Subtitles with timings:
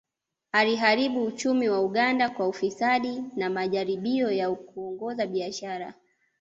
[0.51, 5.93] Aliharibu uchumi wa Uganda kwa ufisadi na majaribio ya kuongoza biashara